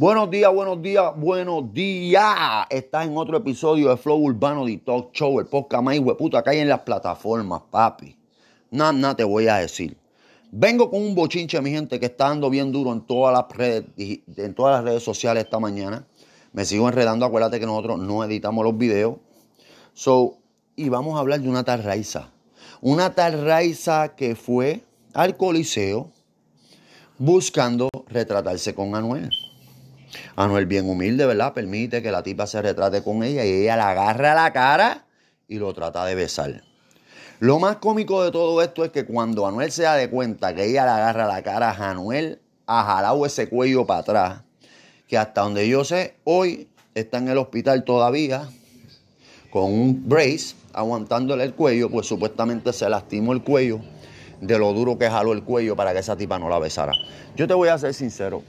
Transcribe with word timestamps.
Buenos 0.00 0.30
días, 0.30 0.50
buenos 0.50 0.80
días, 0.80 1.12
buenos 1.14 1.74
días. 1.74 2.24
Estás 2.70 3.06
en 3.06 3.18
otro 3.18 3.36
episodio 3.36 3.90
de 3.90 3.98
Flow 3.98 4.16
Urbano 4.16 4.64
de 4.64 4.78
Talk 4.78 5.12
Show, 5.12 5.38
el 5.40 5.44
podcast 5.44 5.84
más 5.84 5.98
puta 6.16 6.38
acá 6.38 6.52
hay 6.52 6.60
en 6.60 6.70
las 6.70 6.80
plataformas, 6.80 7.60
papi. 7.70 8.16
Nada, 8.70 8.94
nada 8.94 9.14
te 9.14 9.24
voy 9.24 9.48
a 9.48 9.56
decir. 9.56 9.98
Vengo 10.50 10.90
con 10.90 11.02
un 11.02 11.14
bochinche, 11.14 11.60
mi 11.60 11.70
gente, 11.70 12.00
que 12.00 12.06
está 12.06 12.28
dando 12.28 12.48
bien 12.48 12.72
duro 12.72 12.94
en 12.94 13.02
todas 13.02 13.34
las 13.34 13.54
redes, 13.54 13.84
en 14.38 14.54
todas 14.54 14.76
las 14.76 14.84
redes 14.84 15.02
sociales 15.02 15.44
esta 15.44 15.58
mañana. 15.58 16.06
Me 16.54 16.64
sigo 16.64 16.88
enredando, 16.88 17.26
acuérdate 17.26 17.60
que 17.60 17.66
nosotros 17.66 17.98
no 17.98 18.24
editamos 18.24 18.64
los 18.64 18.78
videos. 18.78 19.16
So, 19.92 20.38
y 20.76 20.88
vamos 20.88 21.16
a 21.16 21.18
hablar 21.18 21.42
de 21.42 21.50
una 21.50 21.62
tal 21.62 21.82
Raiza. 21.82 22.30
Una 22.80 23.14
tal 23.14 23.44
Raiza 23.44 24.16
que 24.16 24.34
fue 24.34 24.82
al 25.12 25.36
Coliseo 25.36 26.10
buscando 27.18 27.90
retratarse 28.08 28.74
con 28.74 28.94
Anuel. 28.94 29.28
Anuel 30.36 30.66
bien 30.66 30.88
humilde, 30.88 31.26
¿verdad? 31.26 31.52
Permite 31.52 32.02
que 32.02 32.10
la 32.10 32.22
tipa 32.22 32.46
se 32.46 32.60
retrate 32.62 33.02
con 33.02 33.22
ella 33.22 33.44
y 33.44 33.62
ella 33.62 33.76
la 33.76 33.90
agarra 33.90 34.34
la 34.34 34.52
cara 34.52 35.06
y 35.48 35.58
lo 35.58 35.72
trata 35.74 36.04
de 36.04 36.14
besar. 36.14 36.62
Lo 37.40 37.58
más 37.58 37.76
cómico 37.76 38.22
de 38.22 38.30
todo 38.30 38.60
esto 38.62 38.84
es 38.84 38.90
que 38.90 39.04
cuando 39.06 39.46
Anuel 39.46 39.72
se 39.72 39.84
da 39.84 40.10
cuenta 40.10 40.54
que 40.54 40.66
ella 40.66 40.84
le 40.84 40.90
agarra 40.90 41.26
la 41.26 41.42
cara 41.42 41.70
a 41.70 41.90
Anuel, 41.90 42.40
ha 42.66 42.84
jalado 42.84 43.24
ese 43.24 43.48
cuello 43.48 43.86
para 43.86 44.00
atrás, 44.00 44.42
que 45.08 45.16
hasta 45.16 45.40
donde 45.40 45.68
yo 45.68 45.84
sé, 45.84 46.16
hoy 46.24 46.68
está 46.94 47.18
en 47.18 47.28
el 47.28 47.38
hospital 47.38 47.84
todavía 47.84 48.48
con 49.50 49.72
un 49.72 50.08
brace 50.08 50.54
aguantándole 50.72 51.44
el 51.44 51.54
cuello, 51.54 51.90
pues 51.90 52.06
supuestamente 52.06 52.72
se 52.72 52.88
lastimó 52.88 53.32
el 53.32 53.42
cuello 53.42 53.80
de 54.40 54.58
lo 54.58 54.72
duro 54.72 54.98
que 54.98 55.10
jaló 55.10 55.32
el 55.32 55.42
cuello 55.42 55.74
para 55.76 55.92
que 55.92 55.98
esa 55.98 56.16
tipa 56.16 56.38
no 56.38 56.48
la 56.48 56.58
besara. 56.58 56.92
Yo 57.36 57.46
te 57.46 57.54
voy 57.54 57.68
a 57.68 57.78
ser 57.78 57.94
sincero, 57.94 58.42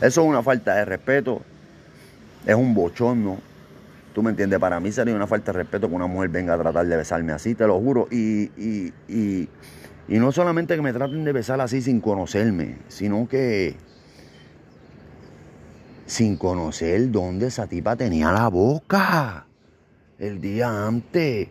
eso 0.00 0.22
es 0.22 0.26
una 0.26 0.42
falta 0.42 0.74
de 0.74 0.84
respeto. 0.84 1.42
Es 2.46 2.54
un 2.54 2.74
bochorno. 2.74 3.38
¿Tú 4.14 4.22
me 4.22 4.30
entiendes? 4.30 4.58
Para 4.58 4.80
mí 4.80 4.90
sería 4.90 5.14
una 5.14 5.26
falta 5.26 5.52
de 5.52 5.58
respeto 5.58 5.88
que 5.88 5.94
una 5.94 6.06
mujer 6.06 6.30
venga 6.30 6.54
a 6.54 6.58
tratar 6.58 6.86
de 6.86 6.96
besarme 6.96 7.32
así, 7.32 7.54
te 7.54 7.66
lo 7.66 7.78
juro. 7.78 8.08
Y, 8.10 8.50
y, 8.56 8.92
y, 9.08 9.48
y 10.08 10.18
no 10.18 10.32
solamente 10.32 10.74
que 10.74 10.82
me 10.82 10.92
traten 10.92 11.24
de 11.24 11.32
besar 11.32 11.60
así 11.60 11.82
sin 11.82 12.00
conocerme, 12.00 12.78
sino 12.88 13.28
que 13.28 13.76
sin 16.06 16.36
conocer 16.36 17.10
dónde 17.10 17.48
esa 17.48 17.66
tipa 17.66 17.94
tenía 17.94 18.32
la 18.32 18.48
boca 18.48 19.46
el 20.18 20.40
día 20.40 20.86
antes. 20.86 21.48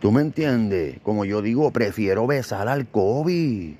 ¿Tú 0.00 0.10
me 0.10 0.22
entiendes? 0.22 0.98
Como 1.02 1.24
yo 1.24 1.42
digo, 1.42 1.70
prefiero 1.70 2.26
besar 2.26 2.68
al 2.68 2.86
COVID. 2.88 3.74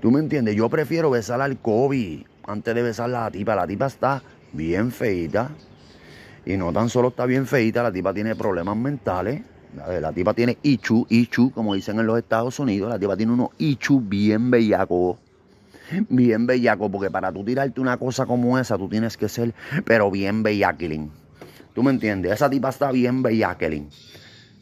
¿Tú 0.00 0.10
me 0.10 0.20
entiendes? 0.20 0.54
Yo 0.54 0.68
prefiero 0.68 1.10
besar 1.10 1.40
al 1.40 1.58
COVID 1.58 2.22
antes 2.46 2.74
de 2.74 2.82
besar 2.82 3.06
a 3.06 3.24
la 3.24 3.30
tipa. 3.30 3.56
La 3.56 3.66
tipa 3.66 3.86
está 3.86 4.22
bien 4.52 4.92
feita. 4.92 5.50
Y 6.44 6.56
no 6.56 6.72
tan 6.72 6.88
solo 6.88 7.08
está 7.08 7.26
bien 7.26 7.46
feita, 7.46 7.82
la 7.82 7.90
tipa 7.90 8.14
tiene 8.14 8.36
problemas 8.36 8.76
mentales. 8.76 9.42
La 10.00 10.12
tipa 10.12 10.32
tiene 10.32 10.56
ichu, 10.62 11.06
ichu, 11.08 11.50
como 11.50 11.74
dicen 11.74 11.98
en 11.98 12.06
los 12.06 12.18
Estados 12.18 12.58
Unidos. 12.60 12.88
La 12.88 12.98
tipa 12.98 13.16
tiene 13.16 13.32
unos 13.32 13.50
ichu 13.58 14.00
bien 14.00 14.50
bellacos. 14.50 15.18
Bien 16.08 16.46
bellaco, 16.46 16.90
porque 16.90 17.10
para 17.10 17.32
tú 17.32 17.44
tirarte 17.44 17.80
una 17.80 17.96
cosa 17.96 18.26
como 18.26 18.58
esa, 18.58 18.76
tú 18.76 18.88
tienes 18.88 19.16
que 19.16 19.28
ser, 19.28 19.54
pero 19.84 20.10
bien 20.10 20.42
bellaquilín. 20.42 21.10
¿Tú 21.74 21.82
me 21.82 21.90
entiendes? 21.90 22.32
Esa 22.32 22.50
tipa 22.50 22.70
está 22.70 22.90
bien 22.90 23.22
bellaquilín. 23.22 23.88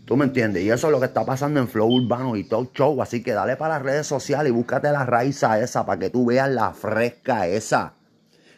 ¿Tú 0.05 0.19
me 0.19 0.27
entiendes? 0.27 0.63
Y 0.63 0.71
eso 0.71 0.89
es 0.89 0.93
lo 0.93 1.01
que 1.01 1.07
está 1.07 1.25
pasando 1.25 1.61
en 1.61 1.69
Flow 1.69 1.89
Urbano 1.91 2.37
y 2.37 2.45
Talk 2.45 2.75
Show. 2.75 3.01
Así 3.01 3.23
que 3.23 3.33
dale 3.33 3.57
para 3.57 3.75
las 3.75 3.83
redes 3.83 4.07
sociales 4.07 4.51
y 4.51 4.55
búscate 4.55 4.91
la 4.93 5.07
raíz 5.07 5.43
esa 5.43 5.87
para 5.87 5.99
que 5.99 6.11
tú 6.11 6.27
veas 6.27 6.51
la 6.51 6.75
fresca 6.75 7.47
esa. 7.47 7.95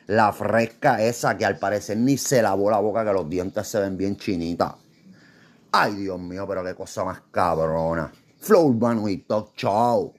La 0.09 0.33
fresca 0.33 1.01
esa 1.03 1.37
que 1.37 1.45
al 1.45 1.59
parecer 1.59 1.99
ni 1.99 2.17
se 2.17 2.43
lavó 2.43 2.71
la 2.71 2.81
boca, 2.81 3.05
que 3.05 3.13
los 3.13 3.31
dientes 3.31 3.67
se 3.69 3.79
ven 3.79 3.97
bien 3.97 4.17
chinitas. 4.17 4.75
Ay, 5.71 5.95
Dios 5.95 6.19
mío, 6.19 6.47
pero 6.49 6.65
qué 6.65 6.75
cosa 6.75 7.05
más 7.05 7.23
cabrona. 7.31 8.11
Flow 8.41 8.67
Urbano 8.67 9.09
y 9.09 9.19
Talk 9.19 9.55
Show. 9.55 10.15